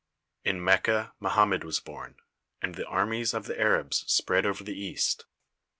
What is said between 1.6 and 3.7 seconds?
was born, and the armies of the